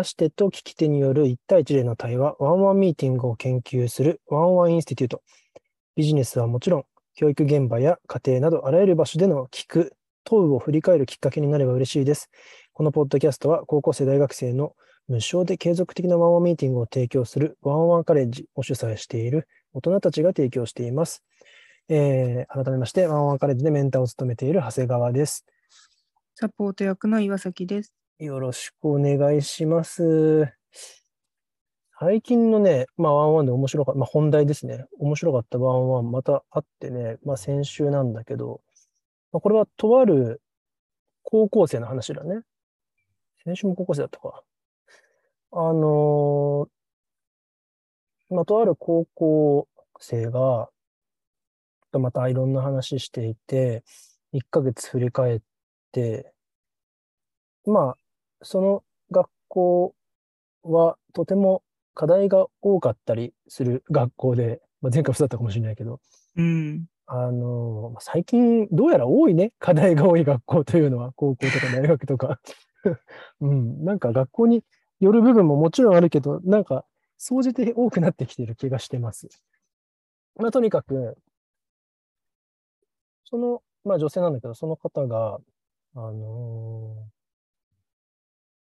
[0.00, 5.22] 話し手と聞き手による1対1での対話、ワンワンミーティングを研究するワンワンインスティテュート。
[5.94, 6.84] ビジネスはもちろん、
[7.14, 9.92] 教育現場や家庭などあらゆる場所での聞く、
[10.24, 12.30] 問うを振り返るきっかけになれば嬉しいです。
[12.72, 14.74] このポッドキャストは高校生大学生の
[15.06, 21.22] 無償で継続的なワンワンミーティングを提供するワンワンカレッジを主催している大人たちが提供しています。
[21.90, 25.44] えー、改めまして、ワンワンカレッジでメンターを務めている長谷川です。
[26.36, 27.99] サポート役の岩崎です。
[28.20, 30.52] よろしくお願いします。
[31.98, 34.84] 最近のね、まあ、ワンワンで面白かった、まあ、本題ですね。
[34.98, 38.60] 面白かったワンワン、またあってね、まあ、先週なんだけど、
[39.32, 40.42] まあ、これはとある
[41.22, 42.42] 高校生の話だね。
[43.42, 44.42] 先週も高校生だったか。
[45.52, 49.66] あのー、まあ、とある高校
[49.98, 50.68] 生が、
[51.92, 53.82] またいろんな話していて、
[54.34, 55.40] 1ヶ月振り返っ
[55.90, 56.34] て、
[57.64, 57.99] まあ、
[58.42, 59.94] その学校
[60.62, 61.62] はとても
[61.94, 66.00] 課題が多かったりする学校で、まあ、前回そうだったかもしれないけど、
[66.36, 72.40] うん、あの、最近どうやら多いね、課題が多い学校というのは、高校とか大学とか。
[73.40, 74.64] うん、なんか学校に
[75.00, 76.86] よる部分ももちろんあるけど、なんか、
[77.18, 79.28] 総じて多くなってきている気がしてます。
[80.36, 81.18] まあ、とにかく、
[83.24, 85.40] その、まあ女性なんだけど、その方が、
[85.94, 87.19] あのー、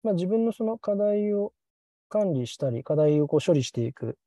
[0.02, 1.52] まあ自分のその課題を
[2.08, 4.18] 管理したり、課題をこう処理していく、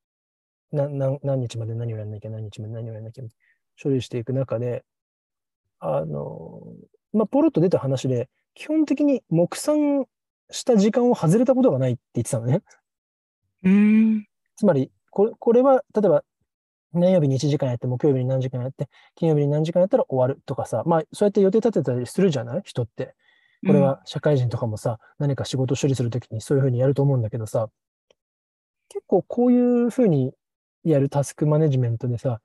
[0.71, 3.23] な何何日まで何をやらなきゃ、何日まで何をやらなきゃ、
[3.81, 4.83] 処理していく中で、
[5.79, 10.05] あのー、まあ、ポロッと出た話で、基本的に目算
[10.51, 12.61] した時間を外れたことがないって言ってたのね。
[13.63, 14.25] うん。
[14.55, 16.23] つまり、これこれは、例えば、
[16.93, 22.61] 何曜日に1時間やって、木曜日に何時間やって、金曜日に何時間やったら終わるとかさ、まあ、そうやって予定立てたりするじゃない？
[22.63, 23.15] 人って。
[23.65, 27.69] これは社会人とかもさ、うん、何か仕事処理するときにそういうふうにやると思うんだけどさ、
[28.89, 30.33] 結構こういうふうに
[30.83, 32.41] やるタスクマネジメントでさ、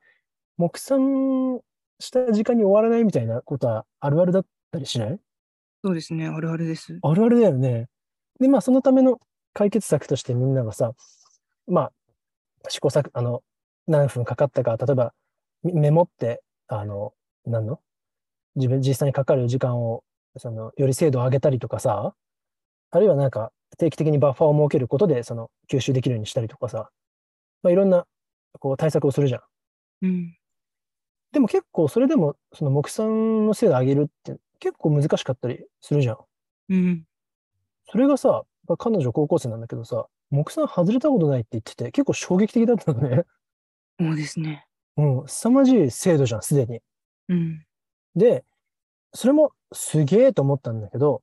[0.56, 1.60] 目算
[1.98, 5.18] した時間に終わらないみたいなことはあるあるだったりしない？
[5.84, 6.98] そうですね、あるあるです。
[7.02, 7.88] あるあるだよね。
[8.38, 9.18] で、まあ、そのための
[9.52, 10.92] 解決策としてみんながさ、
[11.66, 11.92] まあ、
[12.68, 13.42] 試行錯あの、
[13.86, 15.12] 何分かかったか、例えば、
[15.62, 17.12] メモって、あの、
[17.46, 17.80] 何の？
[18.56, 20.02] 自分、実際にかかる時間を、
[20.36, 22.14] その、より精度を上げたりとかさ、
[22.90, 26.90] あるいはなんか、定期的にバッファーを設けることで、その、吸収できるようにしたりとかさ、
[27.62, 28.06] まあ、いろんな、
[28.58, 29.42] こう、対策をするじゃん。
[30.02, 30.36] うん。
[31.32, 36.18] でも結構、それでも、その、目算の精度を上げるって結構難しかったりするじゃん。
[36.70, 37.04] うん。
[37.90, 38.42] それがさ、
[38.78, 43.24] 彼女高校生なんだけどさ、目算外れたことないって言ってて、結構衝撃的だったのね。
[43.98, 44.66] そうですね。
[44.96, 46.80] うん、凄まじい精度じゃん、すでに。
[47.28, 47.64] うん。
[48.14, 48.44] で、
[49.12, 51.22] それもすげえと思ったんだけど、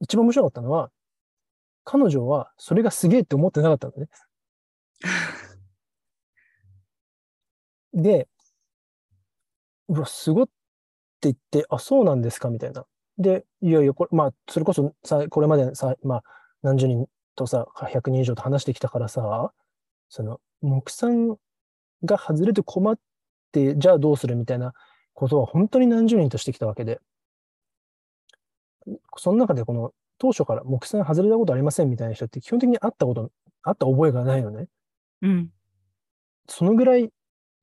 [0.00, 0.90] 一番面白かったのは、
[1.84, 4.08] 彼女はそれがすげえって思ってなかったんだね。
[7.94, 8.28] で、
[9.88, 10.48] うわ、すごっ
[11.16, 12.84] って言って、あ、そうなんですかみたいな。
[13.18, 16.22] で、いやいや、これ、まあ、それこそさ、これまでさ、まあ、
[16.62, 19.52] 何十人とさ、100人以上と話してきたからさ、
[20.08, 21.36] その、目算
[22.04, 22.98] が外れて困っ
[23.52, 24.74] て、じゃあどうするみたいな
[25.16, 27.00] ことは本当に何十人としてきたわけで、
[29.16, 33.32] その中でこの、当初から目算外れたことありませんみたいな人って基本的に会ったこと、
[33.62, 34.68] 会った覚えがないのね。
[35.22, 35.50] うん。
[36.48, 37.10] そのぐらい、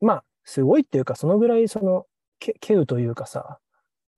[0.02, 2.06] まあ、すごいっていうか、そのぐらいその、
[2.40, 3.60] け、けうというかさ、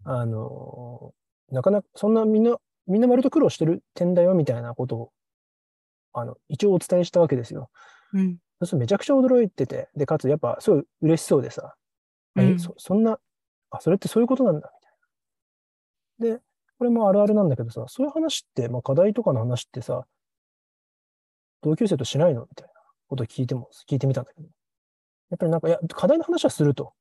[0.06, 1.14] あの、
[1.52, 2.58] なかなか、そんなみんな、
[2.88, 5.12] みんな割と苦労してる点だよみたいなことを、
[6.14, 7.70] あの、一応お伝えしたわけですよ。
[8.14, 8.38] うん。
[8.60, 11.76] そうするとめちゃくちゃ驚いてて、で、かつやっぱすごい嬉しそうでさ、
[12.36, 13.20] うん、そそんな、
[13.78, 14.72] あ、それってそういうことなんだ、
[16.20, 16.38] みたいな。
[16.38, 16.42] で、
[16.78, 20.06] これもあるあるなんだけどさ、そういう話って、まあ課題とかの話ってさ、
[21.62, 22.74] 同級生としないのみたいな
[23.08, 24.48] ことを聞いても、聞いてみたんだけど。
[25.32, 26.94] やっぱりなんか、いや、課題の話はすると。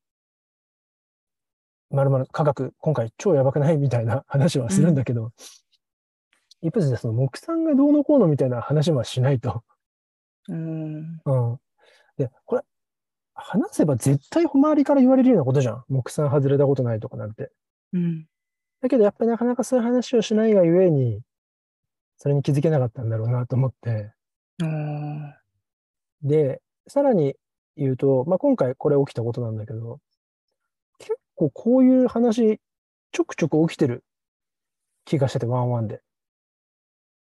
[1.91, 3.77] まるまる科学、今回超やばくない？
[3.77, 9.63] みたいな話はするんだけど、うん、一方でその木産がどうのこうのみたいな話はしないと。
[10.49, 11.21] うん。
[11.25, 11.59] うん。
[12.17, 12.63] で、これ、
[13.35, 15.83] 話せば絶対周りから言われるようなことじゃん。
[15.89, 17.51] 木産外れたことないとかなんて。
[17.93, 18.25] うん。
[18.81, 21.21] だけどやっぱりなかなかそういう話をしないがゆえに、
[22.17, 24.13] それに気づけなかったんだろうなと思って。
[26.23, 27.35] で、さらに
[27.75, 29.99] 言うと、まあ、今回これ起きたことなんだけど、
[30.97, 32.61] 結構こういう話、
[33.11, 34.03] ちょくちょく起きてる
[35.03, 36.01] 気がしてて、ワンワンで。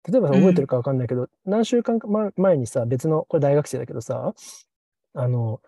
[0.10, 4.34] 例えばさ、覚えてるかわかんないけど、うん、何週間か前にさ、別の、これ大学生だけどさ、
[5.14, 5.62] あの、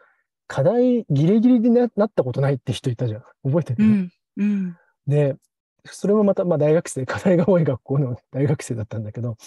[0.52, 3.24] 課題ギリギリでなったことないって人いたじゃん。
[3.46, 4.78] 覚えてる、うん、うん、
[5.08, 5.38] で、
[5.86, 9.38] それもまた、まあ大学生、 課題が多い学校の大学生だったんだけど、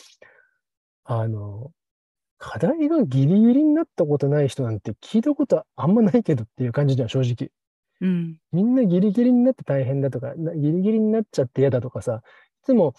[1.05, 1.73] あの、
[2.39, 7.51] 課題がギリギリになったことない人なんて聞いたことあんまないけどっていう感じじゃん、正直。
[8.01, 8.39] うん。
[8.53, 12.23] みんなギリギリになって大変だとか、なギリギリになっちゃって嫌だとかさ、
[12.63, 12.95] いつも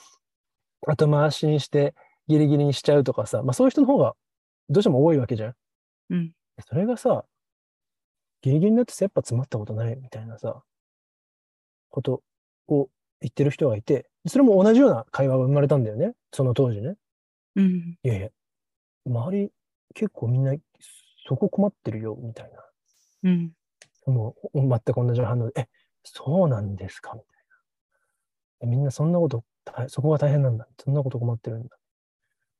[0.85, 1.95] 後回しにして
[2.27, 4.13] ギリギリにしちゃうとかさ、まあそういう人の方が
[4.69, 5.55] どうしても多いわけじゃん。
[6.11, 6.31] うん。
[6.59, 7.25] それがさ、
[8.45, 10.61] ギリギリになって切羽詰まったことないみたいなさ、
[11.89, 12.21] こと
[12.67, 12.89] を
[13.21, 16.13] 言ってる人がいて、それも同じような会話が生まれたんだよね。
[16.31, 16.93] その当時ね。
[17.55, 17.97] うん。
[18.03, 18.29] いやいや、
[19.07, 19.49] 周り
[19.95, 20.53] 結構みんな
[21.27, 22.51] そこ困ってるよ、みたい
[23.23, 23.31] な。
[23.31, 23.51] うん。
[24.03, 25.67] その全く同じ反応で、え、
[26.03, 27.13] そうなんですか？
[27.15, 27.29] みたい
[28.59, 28.67] な。
[28.67, 30.67] えみんなそんなこと、大そこが大変なんだ。
[30.77, 31.75] そんなこと困ってるんだ。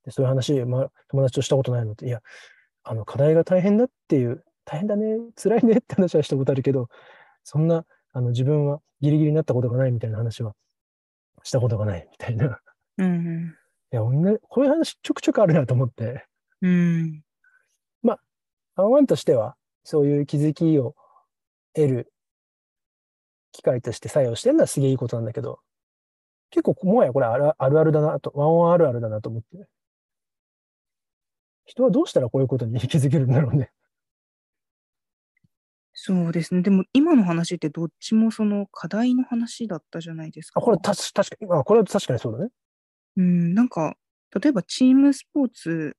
[0.04, 2.20] でそういう話、まあ、友達としたことないのって、いや、
[2.82, 6.88] あの、課題が大変だっていう、大変だね、辛いねって話はしたことあるけど、
[7.44, 10.54] そんな、あの、自分はギリギリになったことがないみたいな話は
[11.42, 12.46] したことがないみたいな。
[12.46, 12.48] い
[12.98, 13.54] うん。
[13.90, 16.26] や、おんなこういう話ちょくちょくあるなと思って、
[16.60, 17.22] うん。
[18.76, 20.94] ワンワンとしては、そういう気づきを
[21.74, 22.12] 得る
[23.52, 25.60] 機会として作用してるのはすげえいいことなんだけど、
[26.50, 29.66] 結構もはやこれあるあるあるだなと、ワンワンあるあるだなと思って。
[31.64, 33.70] 人はどうしたらこういうことに気づけるんだろうね。
[36.08, 36.62] そうですね。
[36.62, 40.60] でも今の話ってどっちもその課題の話だったじゃないですか。
[40.60, 42.50] あ、これ確かに、あこれは確かにそうだね。
[43.16, 43.96] うん、なんか、
[44.40, 45.96] 例えばチームスポーツ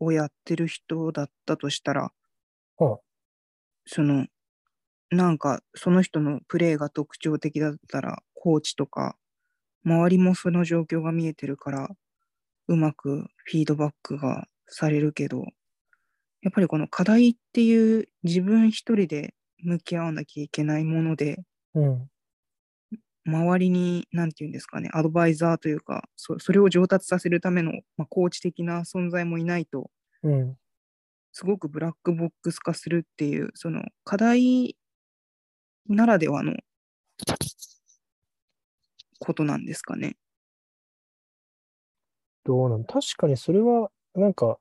[0.00, 2.12] をやってる人だったとしたら、
[2.78, 2.98] うん
[3.86, 4.26] その、
[5.10, 9.16] なんかその人のプレーが特徴的だったら、コーチとか、
[9.82, 11.88] 周りもその状況が見えてるから、
[12.66, 15.38] うまくフィードバックがされるけど、
[16.42, 21.42] やっぱりこの課題っていう自分一人で向き合わなきゃいけないもので、
[21.74, 22.10] うん。
[23.26, 29.90] 周りに、なんていうんですかね、アドバイザーというか、そそれを上達させるための、まあ、コーチ的な存在もいないと、
[30.22, 30.56] うん。
[31.32, 34.76] すごくブラックボックス化するっていう、その課題
[35.88, 36.54] ならではの
[39.18, 40.16] ことなんですかね。
[42.44, 44.58] どうなの確かにそれは、なんか、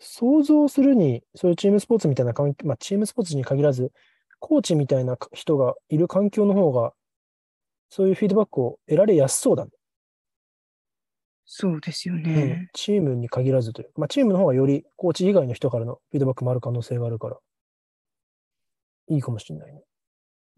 [0.00, 3.92] 想像するに、そういうチームスポーツみたいな環境、まあ、チームスポーツに限らず、
[4.42, 6.92] コーチみたいな人がいる環境の方が、
[7.88, 9.70] そういうフィードバックを得られやすそうだね。
[11.46, 12.68] そうですようんね。
[12.72, 17.38] チームに限らずというか、まあ、チームの方がよりコーチ以外の人からのフィードバックもある可能性があるから、
[19.08, 19.82] いいかもしれないね。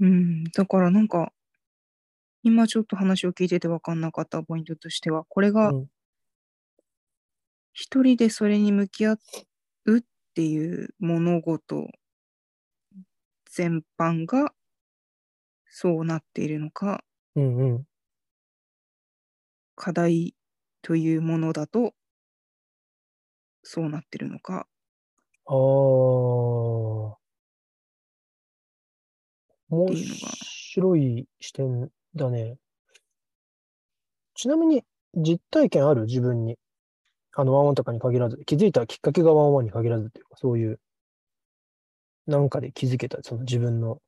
[0.00, 1.30] うん、だからなんか、
[2.42, 5.86] 今ちょっと話を聞いてて分かんなかったポイントとしては、これがうん
[7.74, 9.18] 一人でそれに向き合
[9.86, 10.02] うっ
[10.34, 11.88] ていう物事
[13.54, 14.52] 全般が
[15.70, 17.04] そうなっているのか、
[17.36, 17.86] うんうん。
[19.76, 20.34] 課題
[20.82, 21.94] というものだと
[23.62, 24.66] そうなってるのか。
[25.46, 27.16] ああ。
[29.70, 32.58] 面白い視点だね。
[34.34, 34.82] ちなみに、
[35.14, 36.02] 実体験ある？
[36.06, 36.58] 自分に。
[37.34, 40.80] あの、ワンワンとかに限らず、気づいたきっかけがワンワンに限らずっていうか、そういう、
[42.26, 44.00] なんかで気づけた、その自分の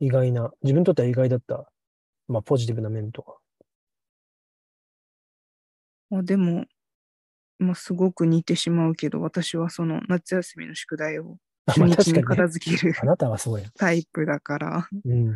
[0.00, 1.70] 意外な、自分にとっては意外だった、
[2.28, 3.38] まあ、ポジティブな面とか。
[6.12, 6.66] あでも、
[7.58, 13.68] まあ、すごく似てしまうけど、私はその夏休みの宿題を初まあ日に片付けるあなたはそうや。
[13.76, 14.88] タイプだから。
[15.04, 15.34] うん。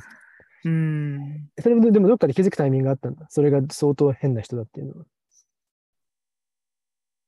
[0.63, 1.49] うん。
[1.59, 3.27] それも、でもどっかで気づくタイミングがあったんだ。
[3.31, 5.07] それが相当変な人だっていうのは。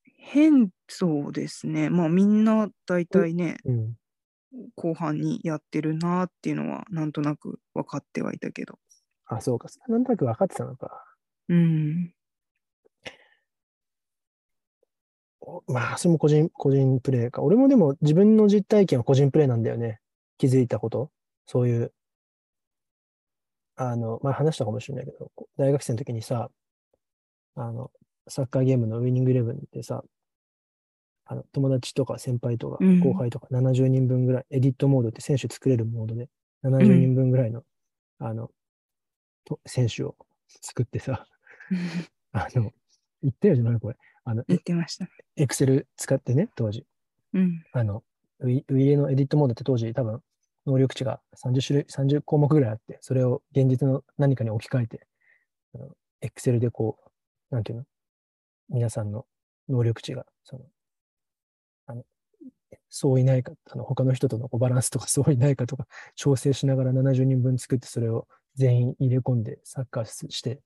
[0.05, 1.91] 変そうですね。
[1.91, 3.95] まあみんな大体ね、うん。
[4.77, 8.79] 後半にやってるなっていうのはなんとなく分かってはいたけど。
[9.27, 9.69] あ、そうか。
[9.89, 11.05] なんとなく分かってたのか。
[11.49, 12.13] うん。
[15.67, 17.43] まあ、それも個人、個人プレイか。
[17.43, 20.01] 俺もでも自分の実体験は個人プレイなんだよね。
[20.39, 21.11] 気づいたこと。
[21.47, 21.93] そういう、
[23.77, 26.51] あの、前話したかもしれないけど、大学生の時にさ、
[27.57, 27.91] あの、
[28.29, 30.05] サッカーゲームのウィニングイレブンでさ、
[31.25, 36.29] あの、友達とか先輩とかうん後輩とか70人分ぐらい、エディットモードって選手作れるモードで、
[36.65, 37.65] 70人分ぐらいの、
[38.19, 38.51] あの、
[39.45, 40.17] と選手を
[40.49, 41.27] 作ってさ、
[42.33, 42.73] あの、
[43.23, 43.97] 言ったよじゃないこれ。
[44.25, 45.09] あの、言ってました。
[45.37, 46.87] エクセル使ってね、当時。
[47.33, 47.65] うん。
[47.73, 48.05] あの、
[48.41, 50.23] ウィウィレのエディットモードって当時多分
[50.67, 55.07] 能力値が30種類、30項目ぐらいあって、それを現実の何かに置き換えて、
[56.21, 56.99] エクセルでこ
[57.51, 57.85] う、なんていうの？
[58.69, 59.27] 皆さんの
[59.69, 60.65] 能力値が、その、
[61.87, 62.05] あの、
[62.89, 70.61] そういないか、あの、他の人とのバランスとか そういないかとか、調整しながら70人分作って、それを全員入れ込んでサッカーして、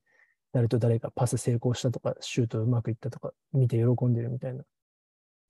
[0.53, 4.63] 誰と誰がパス成功したとか、シュートうまくいったとか、見て喜んでるみたいな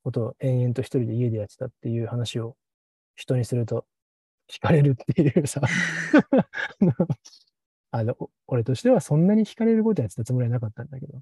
[0.04, 2.56] ことを延々と一人で家でやってたっていう話を
[3.16, 3.86] 人にすると
[4.50, 5.62] 惹かれるっていうさ
[7.92, 8.16] あの、
[8.48, 11.22] 俺としてはそんなに惹かれることやってたつもりはなかったんだけど、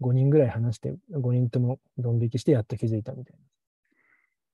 [0.00, 3.49] 5人ぐらい話して、5人ともドン引きしてやっと気づいたみたいな。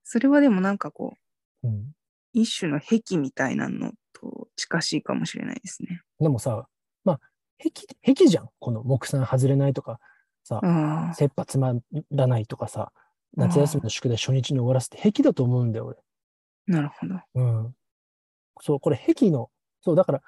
[0.09, 1.17] それはでもなんかこ
[1.63, 1.73] う、な。
[1.73, 1.93] うん。
[2.33, 6.01] 一種の癖みたいなのと近しいかもしれないですね。
[6.21, 6.69] でもさ、
[7.05, 7.21] まあ、
[7.59, 8.49] 壁、壁じゃん。
[8.61, 9.99] この目算外れないとか、
[10.45, 10.61] さ、
[11.17, 11.75] 切羽つま
[12.13, 12.93] らないとかさ、
[13.37, 15.97] 夏休みの宿題初日に終わらせて壁だと思うんだよ、
[16.67, 17.17] なるほど。
[17.35, 17.45] 俺。
[17.45, 17.75] うん。
[18.61, 20.23] そう、これ壁の、そう、だから、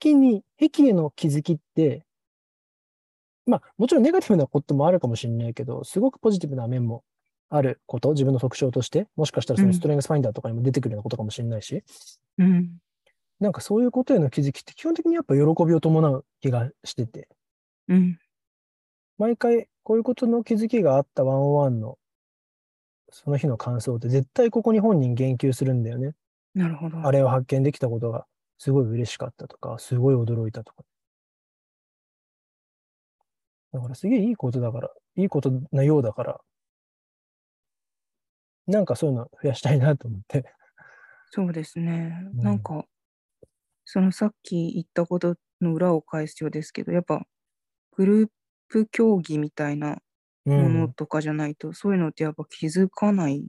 [0.00, 2.06] 壁に、壁への気づきって、
[3.46, 7.02] まあ、もちろんネガティブなこともあるかもしれないけど、すごくポジティブな面も
[7.50, 11.82] あること、自分の特徴として、もしかしたらそのストレングスファインダーとかにも出てくるようなことかもしれないし、
[12.38, 12.78] うん。
[13.40, 17.28] なんかそういうことへの気づきって基本的にやっぱ喜びを伴う気がしてて、
[17.88, 18.18] うん。
[19.16, 21.98] 毎回こういうことの気づきがあったワンオワンの
[23.10, 26.12] その日の感想って絶対ここに本人言及するんだよね。
[26.54, 27.00] なるほど。
[27.06, 28.26] あれを発見できたことが
[28.58, 30.82] すごい嬉しかったとか、すごい驚いたとか。
[33.72, 36.40] だからすげえいいことだから、いいことなようだから、
[38.68, 40.44] なんかそういうの増やしたいなと思って。
[41.30, 42.32] そうですね。
[42.32, 42.86] うんなんか、
[43.84, 47.26] そのさっき言ったことの裏を返すようですけど、やっぱ
[47.92, 48.30] グルー
[48.68, 49.98] プ競技みたいな
[50.46, 50.94] うものん。
[50.96, 53.46] とかじゃないと、そういうのってやっぱ気づかない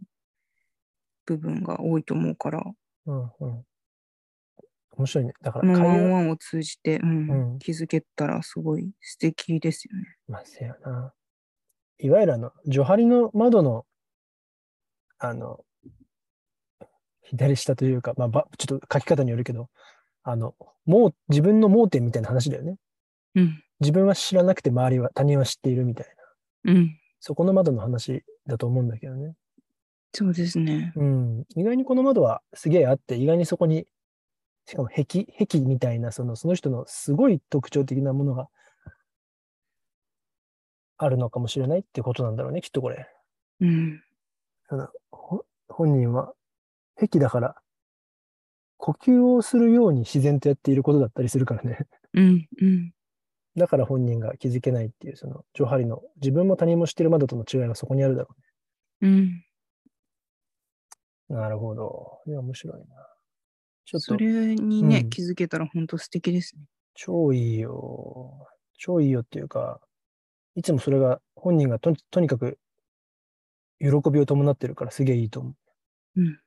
[1.25, 2.61] 部分が多いと思うから、
[3.05, 3.31] うん。
[3.39, 3.65] うん。
[4.91, 5.33] 面白いね。
[5.41, 10.17] だから会話、ンワンを通じて、うんうん気づけたらすごい素敵ですよね。
[10.27, 11.13] まあ、せやな。
[11.99, 13.85] いわゆるあの、ジョハリの窓の、
[15.19, 15.63] あの、
[17.23, 19.69] 左下というか、まあ、ばちょっと書き方によるけど、
[20.23, 22.77] あの、もう、自分の盲点みたいな話だよね。
[23.35, 23.63] うん。
[23.79, 26.07] 自分は知らなくて周りは、他人は知っているみたい
[26.65, 26.73] な。
[26.73, 26.99] うん。
[27.19, 29.35] そこの窓の話だと思うんだけどね。
[30.13, 30.93] そうですね。
[30.95, 31.43] うん。
[31.55, 33.85] 意外にこの窓はすげえあって、意外にそこに、
[34.65, 38.47] しかも壁、壁みたいな、その、その人のすごい特徴的なものが
[40.97, 43.07] あるのかもしれないってことなんだろうね、きっとこれ。
[43.61, 44.03] うん。
[44.67, 44.98] ただ、ほ
[45.79, 46.33] 本人は、
[46.99, 47.55] 壁だから、
[48.77, 51.87] 呼吸をするように自然とやっていることだったりするからね。
[52.13, 52.47] うん。
[52.61, 52.93] うん。
[53.55, 58.35] だから本人が気づけないっていう、その、ジョハリの、自分も他人も知ってる窓との違いがそこにあるだろ
[59.01, 59.43] うん。
[61.29, 61.39] うね。
[61.39, 62.19] なるほど。
[62.27, 62.85] いや、面白いな。
[63.85, 66.63] ちょっとそ、れにね、うん気づけたら本当素敵ですね。
[66.95, 68.47] 超いいよ。
[68.77, 69.79] 超いいよっていうか、
[70.55, 72.59] いつもそれが、本人がととにかく、
[73.79, 75.55] 喜びを伴ってるからすげえいいと思う。
[76.19, 76.39] うん。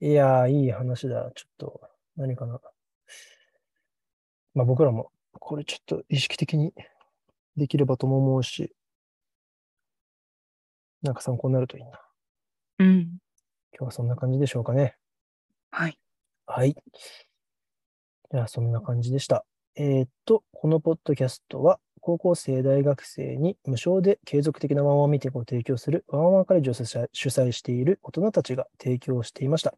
[0.00, 1.30] いやー、いい話だ。
[1.32, 1.80] ちょっと、
[2.16, 2.60] 何かな。
[4.52, 6.74] まあ僕らも、これちょっと意識的に
[7.56, 8.74] できればとも思うし、
[11.02, 12.00] なんか参考になるといいな。
[12.80, 13.18] うん。
[13.72, 14.96] 今日はそんな感じでしょうかね。
[15.70, 15.96] はい。
[16.46, 16.74] はい。
[18.32, 19.46] じゃあ、そんな感じでした。
[19.76, 29.74] えーっと、このポッドキャストは、高校生、大学生に無償で継続的な1on1 ミーティングを提供する1on1 カレッジを主催している大人たちが提供していました。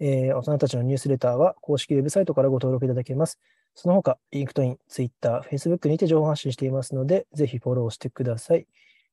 [0.00, 3.38] えー大人たちのニュースレターは公式ウェブサイトからご登録いただけます。
[3.76, 8.66] その他、 LinkedIn、ツイ、ッター、フェイス、ブックにて情報発信していますので、ぜひフォローしてください。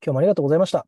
[0.04, 0.88] 今日もありがとうございました。